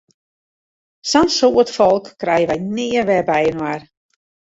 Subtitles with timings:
[1.09, 3.81] Sa'n soad folk krije wy nea wer byinoar!